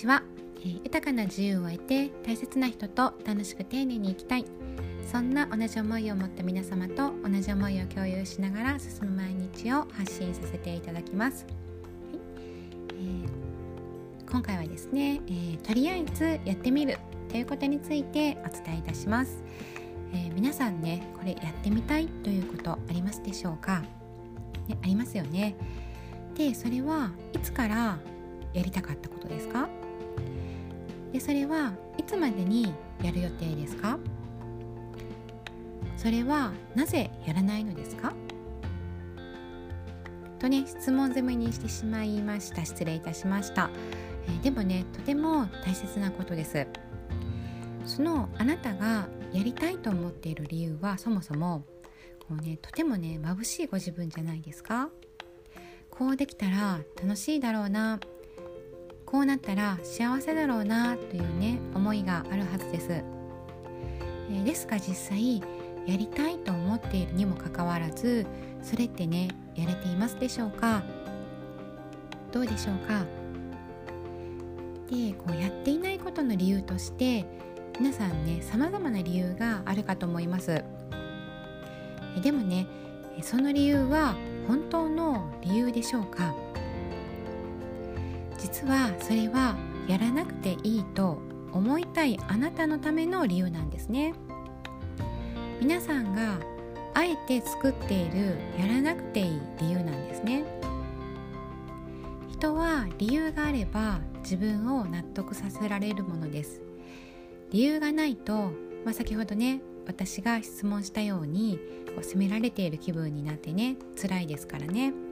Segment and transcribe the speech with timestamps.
[0.00, 0.22] ちは、
[0.60, 4.46] えー、豊かな自由を得て大切な人と楽しく丁寧に生きたい。
[5.12, 12.20] そんな同じ思いを持った皆様と同じ思いを共有しながら進む毎日を発信させていただきます、はい。
[12.90, 16.96] えー、今回はですね、えー、とりあえずやってみる。
[17.28, 19.42] ということについてお伝えいたします、
[20.12, 22.06] え皆さんねこれやってみたい。
[22.06, 23.82] ということありますでしょうか、
[24.66, 25.56] ね、ありますよね。
[26.36, 27.98] でそれはいつから
[28.54, 29.68] やりたかったことですか？
[31.12, 33.98] でそれはいつまでにやる予定ですか？
[35.96, 38.12] それはなぜやらないのですか？
[40.38, 42.64] とね質問攻めにしてしまいました。
[42.64, 43.70] 失礼いたしました、
[44.26, 46.66] えー、でもねとても大切なことです。
[47.84, 51.64] そのあなたがやりたいと思っている理由はそもそも
[52.20, 54.88] こうねとてもね眩しいご自分じゃないですか？
[55.90, 58.00] こうできたら楽しいだろうな。
[59.10, 65.40] こうなったら幸せだろうなというね思いがあるはずです、えー、ですが実際
[65.86, 68.24] やりたいと思っているにもかかわらず
[68.62, 70.82] それってねやれていますでしょうか？
[72.30, 73.04] どうでしょうか？
[74.90, 77.24] でこうやっていないことの理由として
[77.80, 80.62] 皆さんね様々な理由があるかと思います。
[82.22, 82.66] でもね
[83.22, 84.14] その理由は
[84.46, 86.34] 本当の理由でしょうか？
[88.40, 89.54] 実はそれは
[89.86, 91.18] やらなくていいと
[91.52, 94.14] 思いたいあなたのための理由なんですね。
[95.60, 96.38] 皆さんが
[96.94, 100.44] あえて作っているやらなくていい理由なんですね。
[102.30, 106.62] 人は理由があれば自分を納得させられるものです。
[107.50, 108.52] 理由がないと、
[108.84, 111.58] まあ、先ほどね私が質問したように
[111.94, 115.09] こう責められている気分になってね辛いですからね。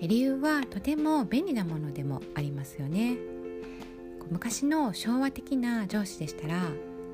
[0.00, 3.16] 理由はとても便利なものでもありますよね。
[4.30, 6.66] 昔の昭和的な上司でしたら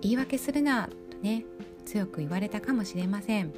[0.03, 1.45] 言い訳するなとね
[1.85, 3.53] 強く言われたかもしれません。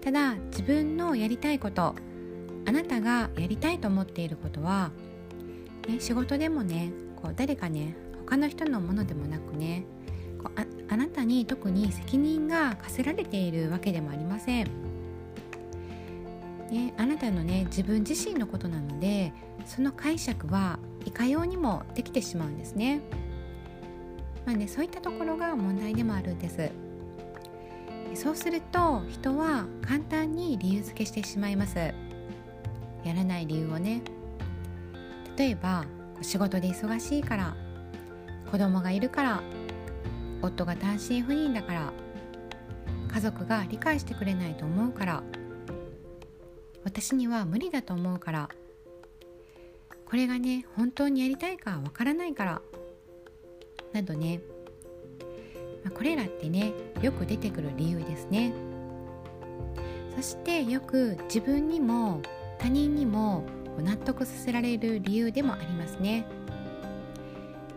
[0.00, 1.94] ただ自分のやりたいこと
[2.64, 4.90] あなたがやりたいと思っていることは、
[5.88, 9.84] ね、仕事でもねこう誰かね他の人のものでもなくね
[10.42, 14.95] こうああなたに特に責任が課せられているわけでもありません。
[16.70, 19.32] ね、あなたのね自分自身のことなので
[19.64, 23.00] その解釈はいかようにもできてしまうんですね。
[24.44, 26.70] まあねそういったところが問題でもあるんです。
[28.14, 31.76] そうすると人は簡単に理由付けしてしまいます。
[31.78, 31.94] や
[33.14, 34.02] らない理由をね。
[35.36, 35.84] 例えば
[36.22, 37.54] 仕事で忙しいから
[38.50, 39.42] 子供がいるから
[40.42, 41.92] 夫が単身赴任だから
[43.12, 45.22] 家族が理解してくれないと思うから
[46.86, 48.48] 私には無理だと思うから。
[50.08, 52.62] これがね本当にやりたいかわからないから。
[53.92, 54.40] などね、
[55.82, 58.52] まあ、これらってねよく出てくる理由ですね。
[60.14, 62.22] そしてよく自分にも
[62.60, 63.44] 他人にも
[63.80, 66.24] 納得させられる理由でもありますね。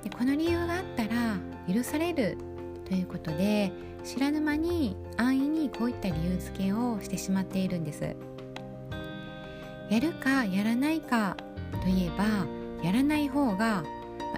[0.03, 1.37] でこの理由があったら
[1.67, 2.37] 許される
[2.85, 3.71] ということで
[4.03, 8.15] 知らぬ間に安易にこういった理由付けをしてしまっているんです。
[9.89, 11.35] やるかやらないか
[11.83, 12.45] といえば
[12.83, 13.83] やらない方が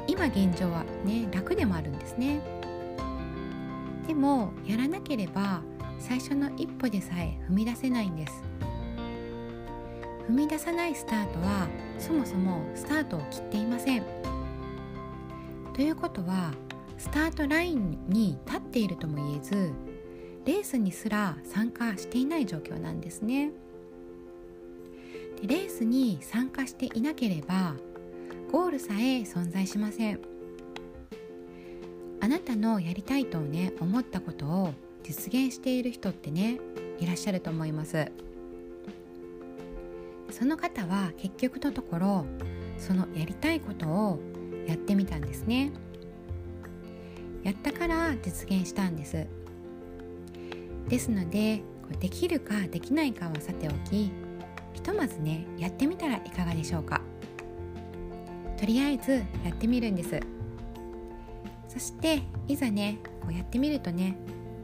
[0.08, 2.42] 今現状はね楽でもあるんですね。
[4.08, 5.62] でもやらなければ
[6.00, 8.44] 最初の一歩でさえ踏み出せないんです。
[10.28, 11.68] 踏み出さないスタートは
[12.00, 14.04] そもそもスタートを切っていません。
[15.74, 16.52] ということは
[16.98, 19.72] スタートラインに立っているとも言えず
[20.46, 23.52] レースにすら参加していない状況なんですね。
[25.48, 27.76] レースに参加していなければ
[28.52, 30.20] ゴールさえ存在しません。
[32.20, 36.60] あなたのやりたいとね思ったことを実現している人ってね
[37.00, 38.12] いらっしゃると思います。
[40.30, 42.26] その方は結局のところ
[42.78, 44.20] そのやりたいことを
[44.68, 45.72] やってみたんですね。
[47.44, 49.26] やったから実現したんです。
[50.88, 51.64] ですので
[52.00, 54.12] できるかできないかはさておき
[54.74, 57.02] ひとまずねやってみたらいかがでしょうか。
[58.58, 59.12] とりあえず
[59.44, 60.20] やってみるんです。
[61.68, 64.16] そしていざねこうやってみるとね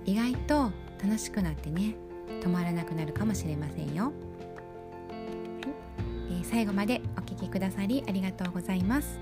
[0.05, 0.71] 意外と
[1.01, 1.95] 楽しくなってね
[2.41, 4.13] 止まらなくなるかもしれませんよ、はい。
[6.29, 9.19] えー、最後までお聴きくださりありがとうございます。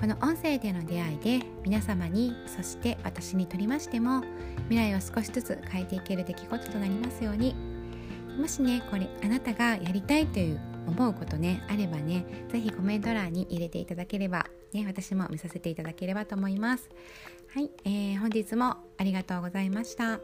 [0.00, 4.22] この音声での出会いで皆様にそして私にとりましても
[4.70, 7.54] 未来を少しずつ変えていける出来事となりますように
[8.38, 16.88] もしねこれあなたがやりたいという思うことねあればね是非コメント欄に入れていただければ、ね、私も見させていただければと思います。
[17.54, 20.20] はい、えー、本日もありがとうございました。